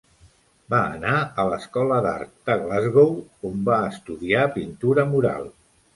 [0.73, 3.13] Va anar a l'Escola d'Art de Glasgow,
[3.51, 5.47] on va estudiar pintura mural.